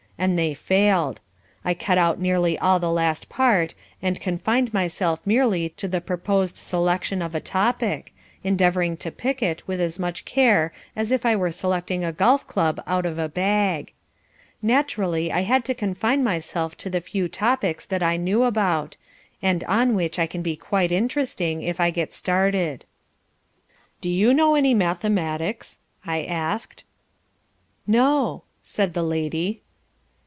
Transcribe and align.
And 0.21 0.37
they 0.37 0.53
failed. 0.53 1.19
I 1.65 1.73
cut 1.73 1.97
out 1.97 2.19
nearly 2.19 2.55
all 2.59 2.79
the 2.79 2.91
last 2.91 3.27
part, 3.27 3.73
and 4.03 4.21
confined 4.21 4.71
myself 4.71 5.19
merely 5.25 5.69
to 5.69 5.87
the 5.87 5.99
proposed 5.99 6.57
selection 6.57 7.23
of 7.23 7.33
a 7.33 7.39
topic, 7.39 8.13
endeavouring 8.43 8.97
to 8.97 9.09
pick 9.09 9.41
it 9.41 9.67
with 9.67 9.81
as 9.81 9.97
much 9.97 10.23
care 10.23 10.71
as 10.95 11.11
if 11.11 11.25
I 11.25 11.35
were 11.35 11.49
selecting 11.51 12.03
a 12.03 12.11
golf 12.13 12.47
club 12.47 12.79
out 12.85 13.07
of 13.07 13.17
a 13.17 13.27
bag. 13.27 13.93
Naturally 14.61 15.31
I 15.31 15.41
had 15.41 15.65
to 15.65 15.73
confine 15.73 16.23
myself 16.23 16.77
to 16.77 16.89
the 16.91 17.01
few 17.01 17.27
topics 17.27 17.83
that 17.87 18.03
I 18.03 18.15
know 18.15 18.43
about, 18.43 18.97
and 19.41 19.63
on 19.63 19.95
which 19.95 20.19
I 20.19 20.27
can 20.27 20.43
be 20.43 20.55
quite 20.55 20.91
interesting 20.91 21.63
if 21.63 21.79
I 21.79 21.89
get 21.89 22.13
started. 22.13 22.85
"Do 24.01 24.09
you 24.09 24.35
know 24.35 24.53
any 24.53 24.75
mathematics?" 24.75 25.79
I 26.05 26.21
asked. 26.25 26.83
"No," 27.87 28.43
said 28.61 28.93
the 28.93 29.01
lady. 29.01 29.63